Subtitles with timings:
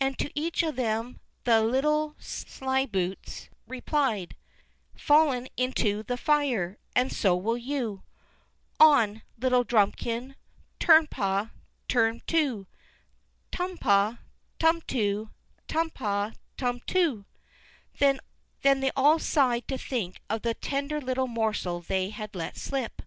[0.00, 4.34] And to each of them the little slyboots replied:
[4.96, 8.02] "Fallen into the fire, and so will you
[8.80, 10.34] On, little Drumikin.
[10.80, 11.50] Tum pa,
[11.86, 12.66] tum too;
[13.52, 14.18] Tum pa,
[14.58, 15.30] tum too;
[15.68, 17.24] tum pa, tum too!"
[18.00, 18.18] Then
[18.64, 23.02] they all sighed to think of the tender little morsel they had let slip.